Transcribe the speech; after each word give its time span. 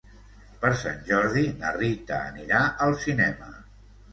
Per 0.63 0.69
Sant 0.83 1.03
Jordi 1.09 1.43
na 1.59 1.75
Rita 1.77 2.19
anirà 2.31 2.63
al 2.87 2.99
cinema. 3.07 3.53